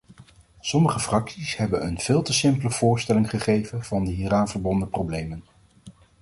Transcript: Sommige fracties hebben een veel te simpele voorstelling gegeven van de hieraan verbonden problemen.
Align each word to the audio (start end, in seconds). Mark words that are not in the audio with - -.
Sommige 0.61 0.99
fracties 0.99 1.55
hebben 1.57 1.85
een 1.85 1.99
veel 1.99 2.21
te 2.21 2.33
simpele 2.33 2.71
voorstelling 2.71 3.29
gegeven 3.29 3.83
van 3.85 4.05
de 4.05 4.11
hieraan 4.11 4.47
verbonden 4.47 4.89
problemen. 4.89 5.43